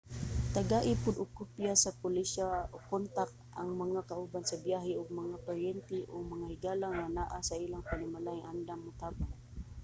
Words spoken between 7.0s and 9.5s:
naa sa ilang panimalay nga andam motabang